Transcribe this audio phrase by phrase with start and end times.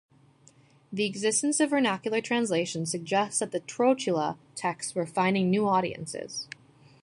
[0.91, 6.47] The existence of vernacular translations suggests that the "Trotula" texts were finding new audiences.